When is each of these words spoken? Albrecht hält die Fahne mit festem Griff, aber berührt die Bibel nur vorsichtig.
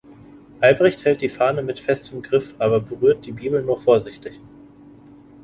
Albrecht 0.61 1.05
hält 1.05 1.21
die 1.21 1.29
Fahne 1.29 1.61
mit 1.61 1.79
festem 1.79 2.23
Griff, 2.23 2.55
aber 2.57 2.79
berührt 2.79 3.23
die 3.23 3.31
Bibel 3.33 3.61
nur 3.61 3.79
vorsichtig. 3.79 4.39